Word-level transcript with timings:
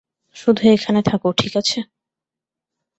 শুধু 0.35 0.61
এখানে 0.67 0.99
থাকো, 1.01 1.27
ঠিক 1.37 1.53
আছে? 1.57 1.79